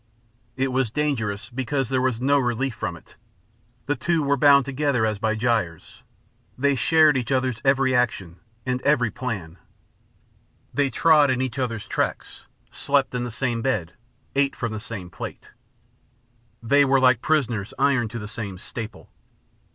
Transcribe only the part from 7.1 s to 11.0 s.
each other's every action and every plan; they